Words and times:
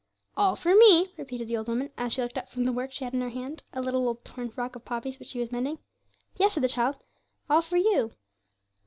'All 0.35 0.55
for 0.55 0.73
me,' 0.73 1.13
repeated 1.15 1.47
the 1.47 1.55
old 1.55 1.67
woman, 1.67 1.91
as 1.95 2.11
she 2.11 2.23
looked 2.23 2.35
up 2.35 2.49
from 2.49 2.63
the 2.63 2.71
work 2.71 2.91
she 2.91 3.03
had 3.03 3.13
in 3.13 3.21
her 3.21 3.29
hand 3.29 3.61
a 3.71 3.83
little 3.83 4.07
old 4.07 4.25
torn 4.25 4.49
frock 4.49 4.75
of 4.75 4.83
Poppy's, 4.83 5.19
which 5.19 5.27
she 5.27 5.37
was 5.39 5.51
mending. 5.51 5.77
'Yes,' 6.39 6.53
said 6.53 6.63
the 6.63 6.67
child, 6.69 6.95
'all 7.51 7.61
for 7.61 7.77
you.' 7.77 8.11